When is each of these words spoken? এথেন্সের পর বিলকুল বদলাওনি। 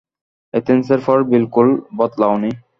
এথেন্সের 0.53 0.99
পর 1.05 1.17
বিলকুল 1.31 1.67
বদলাওনি। 1.97 2.51